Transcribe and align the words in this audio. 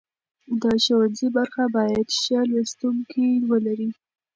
د 0.61 0.63
ښوونځي 0.83 1.27
برخه 1.37 1.63
باید 1.77 2.07
ښه 2.19 2.39
لوستونکي 2.51 3.27
ولري. 3.49 3.89